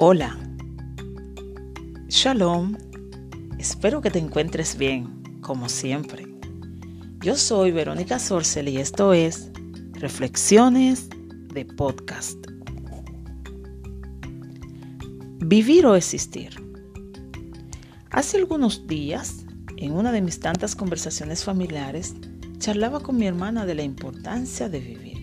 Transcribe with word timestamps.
Hola. 0.00 0.38
Shalom. 2.06 2.76
Espero 3.58 4.00
que 4.00 4.12
te 4.12 4.20
encuentres 4.20 4.78
bien, 4.78 5.40
como 5.40 5.68
siempre. 5.68 6.24
Yo 7.18 7.34
soy 7.34 7.72
Verónica 7.72 8.20
Sorcel 8.20 8.68
y 8.68 8.76
esto 8.76 9.12
es 9.12 9.50
Reflexiones 9.94 11.08
de 11.52 11.64
Podcast. 11.64 12.38
Vivir 15.40 15.84
o 15.86 15.96
existir. 15.96 16.50
Hace 18.12 18.36
algunos 18.36 18.86
días, 18.86 19.46
en 19.78 19.94
una 19.94 20.12
de 20.12 20.22
mis 20.22 20.38
tantas 20.38 20.76
conversaciones 20.76 21.42
familiares, 21.42 22.14
charlaba 22.58 23.00
con 23.00 23.16
mi 23.16 23.26
hermana 23.26 23.66
de 23.66 23.74
la 23.74 23.82
importancia 23.82 24.68
de 24.68 24.78
vivir. 24.78 25.18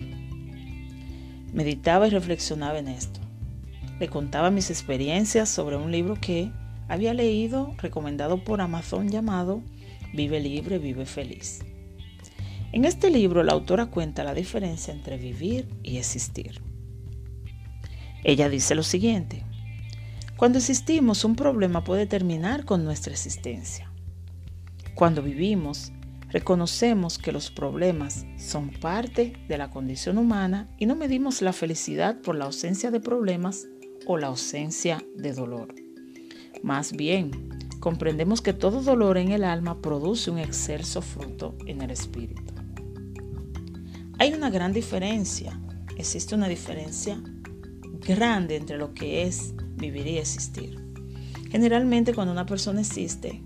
Meditaba 1.54 2.08
y 2.08 2.10
reflexionaba 2.10 2.78
en 2.78 2.88
esto. 2.88 3.25
Le 3.98 4.08
contaba 4.08 4.50
mis 4.50 4.70
experiencias 4.70 5.48
sobre 5.48 5.76
un 5.76 5.90
libro 5.90 6.16
que 6.20 6.50
había 6.88 7.14
leído 7.14 7.74
recomendado 7.78 8.44
por 8.44 8.60
Amazon 8.60 9.08
llamado 9.08 9.62
Vive 10.12 10.40
libre, 10.40 10.78
vive 10.78 11.06
feliz. 11.06 11.60
En 12.72 12.84
este 12.84 13.10
libro 13.10 13.42
la 13.42 13.52
autora 13.52 13.86
cuenta 13.86 14.24
la 14.24 14.34
diferencia 14.34 14.92
entre 14.92 15.16
vivir 15.16 15.68
y 15.82 15.96
existir. 15.96 16.60
Ella 18.22 18.48
dice 18.48 18.74
lo 18.74 18.82
siguiente, 18.82 19.44
cuando 20.36 20.58
existimos 20.58 21.24
un 21.24 21.36
problema 21.36 21.84
puede 21.84 22.06
terminar 22.06 22.64
con 22.64 22.84
nuestra 22.84 23.12
existencia. 23.12 23.90
Cuando 24.94 25.22
vivimos, 25.22 25.92
reconocemos 26.28 27.18
que 27.18 27.32
los 27.32 27.50
problemas 27.50 28.26
son 28.36 28.70
parte 28.70 29.32
de 29.48 29.58
la 29.58 29.70
condición 29.70 30.18
humana 30.18 30.68
y 30.76 30.86
no 30.86 30.96
medimos 30.96 31.40
la 31.40 31.52
felicidad 31.52 32.20
por 32.20 32.34
la 32.36 32.46
ausencia 32.46 32.90
de 32.90 33.00
problemas 33.00 33.66
o 34.06 34.16
la 34.16 34.28
ausencia 34.28 35.04
de 35.16 35.32
dolor. 35.32 35.74
Más 36.62 36.92
bien, 36.92 37.30
comprendemos 37.80 38.40
que 38.40 38.52
todo 38.52 38.80
dolor 38.80 39.18
en 39.18 39.32
el 39.32 39.44
alma 39.44 39.82
produce 39.82 40.30
un 40.30 40.38
excelso 40.38 41.02
fruto 41.02 41.54
en 41.66 41.82
el 41.82 41.90
espíritu. 41.90 42.42
Hay 44.18 44.32
una 44.32 44.48
gran 44.48 44.72
diferencia, 44.72 45.60
existe 45.98 46.34
una 46.34 46.48
diferencia 46.48 47.20
grande 48.06 48.56
entre 48.56 48.78
lo 48.78 48.94
que 48.94 49.24
es 49.24 49.52
vivir 49.76 50.06
y 50.06 50.18
existir. 50.18 50.80
Generalmente 51.50 52.14
cuando 52.14 52.32
una 52.32 52.46
persona 52.46 52.80
existe, 52.80 53.42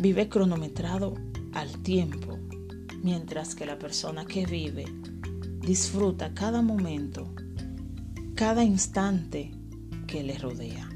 vive 0.00 0.28
cronometrado 0.28 1.14
al 1.52 1.82
tiempo, 1.82 2.38
mientras 3.02 3.54
que 3.54 3.66
la 3.66 3.78
persona 3.78 4.26
que 4.26 4.44
vive 4.44 4.84
disfruta 5.60 6.34
cada 6.34 6.62
momento 6.62 7.32
cada 8.38 8.62
instante 8.62 9.50
que 10.06 10.22
le 10.22 10.38
rodea. 10.38 10.88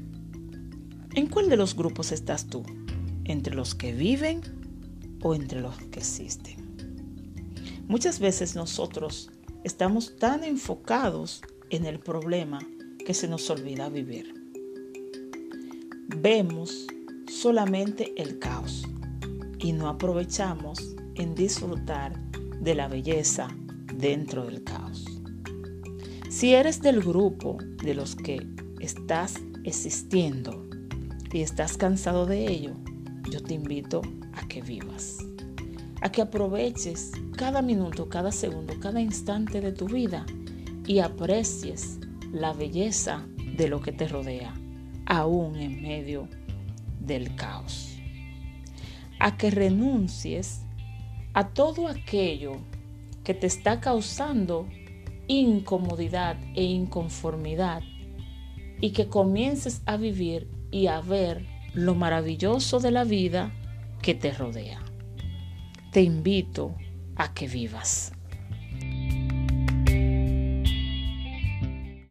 ¿En 1.13 1.27
cuál 1.27 1.49
de 1.49 1.57
los 1.57 1.75
grupos 1.75 2.13
estás 2.13 2.45
tú? 2.45 2.63
¿Entre 3.25 3.53
los 3.53 3.75
que 3.75 3.91
viven 3.91 4.39
o 5.21 5.35
entre 5.35 5.59
los 5.59 5.77
que 5.77 5.99
existen? 5.99 6.55
Muchas 7.89 8.21
veces 8.21 8.55
nosotros 8.55 9.29
estamos 9.65 10.15
tan 10.15 10.45
enfocados 10.45 11.41
en 11.69 11.85
el 11.85 11.99
problema 11.99 12.59
que 13.05 13.13
se 13.13 13.27
nos 13.27 13.49
olvida 13.49 13.89
vivir. 13.89 14.33
Vemos 16.21 16.87
solamente 17.29 18.13
el 18.15 18.39
caos 18.39 18.87
y 19.59 19.73
no 19.73 19.89
aprovechamos 19.89 20.95
en 21.15 21.35
disfrutar 21.35 22.17
de 22.61 22.73
la 22.73 22.87
belleza 22.87 23.49
dentro 23.97 24.45
del 24.45 24.63
caos. 24.63 25.12
Si 26.33 26.55
eres 26.55 26.81
del 26.81 26.99
grupo 26.99 27.59
de 27.83 27.93
los 27.93 28.15
que 28.15 28.41
estás 28.79 29.35
existiendo 29.65 30.67
y 31.31 31.41
estás 31.41 31.77
cansado 31.77 32.25
de 32.25 32.51
ello, 32.51 32.73
yo 33.29 33.39
te 33.43 33.53
invito 33.53 34.01
a 34.33 34.47
que 34.47 34.63
vivas, 34.63 35.19
a 36.01 36.11
que 36.11 36.23
aproveches 36.23 37.11
cada 37.37 37.61
minuto, 37.61 38.09
cada 38.09 38.31
segundo, 38.31 38.73
cada 38.79 38.99
instante 38.99 39.61
de 39.61 39.73
tu 39.73 39.85
vida 39.85 40.25
y 40.87 40.99
aprecies 40.99 41.99
la 42.31 42.51
belleza 42.51 43.23
de 43.55 43.67
lo 43.67 43.79
que 43.79 43.91
te 43.91 44.07
rodea, 44.07 44.55
aún 45.05 45.55
en 45.57 45.83
medio 45.83 46.27
del 46.99 47.35
caos. 47.35 47.95
A 49.19 49.37
que 49.37 49.51
renuncies 49.51 50.61
a 51.35 51.49
todo 51.49 51.87
aquello 51.87 52.53
que 53.23 53.35
te 53.35 53.45
está 53.45 53.79
causando 53.79 54.67
incomodidad 55.27 56.37
e 56.55 56.63
inconformidad 56.63 57.81
y 58.81 58.91
que 58.91 59.07
comiences 59.07 59.81
a 59.85 59.97
vivir 59.97 60.49
y 60.71 60.87
a 60.87 61.01
ver 61.01 61.45
lo 61.73 61.95
maravilloso 61.95 62.79
de 62.79 62.91
la 62.91 63.03
vida 63.03 63.51
que 64.01 64.13
te 64.13 64.31
rodea. 64.31 64.83
Te 65.91 66.01
invito 66.01 66.75
a 67.15 67.33
que 67.33 67.47
vivas. 67.47 68.11